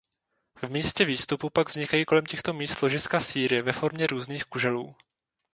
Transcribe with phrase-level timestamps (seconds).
[0.61, 4.95] V místě výstupu pak vznikají kolem těchto míst ložiska síry ve formě různých kuželů.